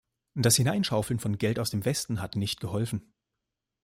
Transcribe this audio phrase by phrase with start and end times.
[0.33, 3.13] Das Hineinschaufeln von Geld aus dem Westen hat nicht geholfen.